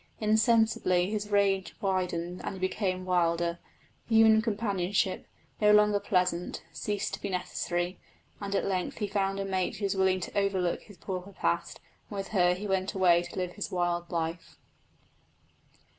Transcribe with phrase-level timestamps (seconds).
[0.19, 3.59] Insensibly his range widened and he became wilder.
[4.09, 5.27] Human companionship,
[5.61, 7.99] no longer pleasant, ceased to be necessary;
[8.39, 11.79] and at length he found a mate who was willing to overlook his pauper past,
[12.09, 14.57] and with her he went away to live his wild life.